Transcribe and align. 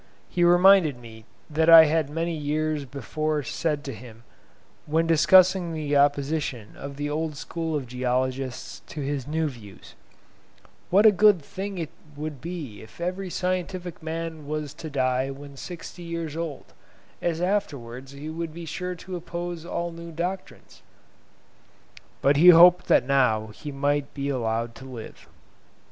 He 0.29 0.43
reminded 0.43 0.97
me 0.97 1.25
that 1.47 1.69
I 1.69 1.85
had 1.85 2.09
many 2.09 2.35
years 2.35 2.85
before 2.85 3.43
said 3.43 3.83
to 3.83 3.93
him, 3.93 4.23
when 4.87 5.05
discussing 5.05 5.73
the 5.73 5.95
opposition 5.95 6.75
of 6.75 6.97
the 6.97 7.07
old 7.07 7.37
school 7.37 7.75
of 7.75 7.85
geologists 7.85 8.81
to 8.87 9.01
his 9.01 9.27
new 9.27 9.47
views, 9.47 9.93
"What 10.89 11.05
a 11.05 11.11
good 11.11 11.39
thing 11.43 11.77
it 11.77 11.91
would 12.15 12.41
be 12.41 12.81
if 12.81 12.99
every 12.99 13.29
scientific 13.29 14.01
man 14.01 14.47
was 14.47 14.73
to 14.81 14.89
die 14.89 15.29
when 15.29 15.55
sixty 15.55 16.01
years 16.01 16.35
old, 16.35 16.73
as 17.21 17.39
afterwards 17.39 18.13
he 18.13 18.27
would 18.27 18.55
be 18.55 18.65
sure 18.65 18.95
to 18.95 19.15
oppose 19.15 19.67
all 19.67 19.91
new 19.91 20.11
doctrines." 20.11 20.81
But 22.23 22.37
he 22.37 22.49
hoped 22.49 22.87
that 22.87 23.05
now 23.05 23.51
he 23.53 23.71
might 23.71 24.15
be 24.15 24.29
allowed 24.29 24.73
to 24.77 24.85
live. 24.85 25.27